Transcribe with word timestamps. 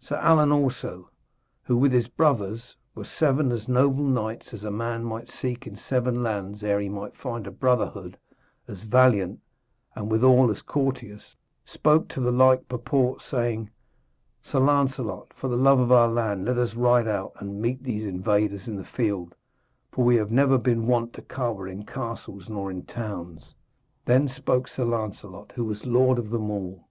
Sir 0.00 0.16
Alan 0.16 0.50
also, 0.50 1.10
who 1.62 1.76
with 1.76 1.92
his 1.92 2.08
brothers 2.08 2.74
were 2.96 3.04
seven 3.04 3.52
as 3.52 3.68
noble 3.68 4.02
knights 4.02 4.52
as 4.52 4.64
a 4.64 4.70
man 4.72 5.04
might 5.04 5.30
seek 5.30 5.64
in 5.64 5.76
seven 5.76 6.24
lands 6.24 6.64
ere 6.64 6.80
he 6.80 6.88
might 6.88 7.16
find 7.16 7.46
a 7.46 7.52
brotherhood 7.52 8.18
as 8.66 8.80
valiant 8.82 9.38
and 9.94 10.10
withal 10.10 10.50
as 10.50 10.60
courteous, 10.60 11.36
spoke 11.64 12.08
to 12.08 12.20
the 12.20 12.32
like 12.32 12.66
purport, 12.66 13.22
saying: 13.22 13.70
'Sir 14.42 14.58
Lancelot, 14.58 15.32
for 15.34 15.46
the 15.46 15.54
love 15.56 15.78
of 15.78 15.92
our 15.92 16.08
land, 16.08 16.46
let 16.46 16.58
us 16.58 16.74
ride 16.74 17.06
out 17.06 17.30
and 17.38 17.62
meet 17.62 17.84
these 17.84 18.04
invaders 18.04 18.66
in 18.66 18.74
the 18.74 18.82
field, 18.82 19.36
for 19.92 20.04
we 20.04 20.16
have 20.16 20.32
never 20.32 20.58
been 20.58 20.88
wont 20.88 21.12
to 21.12 21.22
cower 21.22 21.68
in 21.68 21.86
castles 21.86 22.48
nor 22.48 22.72
in 22.72 22.82
towns.' 22.84 23.54
Then 24.04 24.26
spoke 24.26 24.66
Sir 24.66 24.84
Lancelot, 24.84 25.52
who 25.54 25.64
was 25.64 25.86
lord 25.86 26.18
of 26.18 26.30
them 26.30 26.50
all. 26.50 26.88